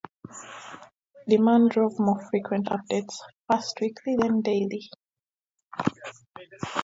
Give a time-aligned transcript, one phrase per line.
[1.29, 3.17] Demand drove more frequent updates,
[3.47, 4.89] first weekly, then daily.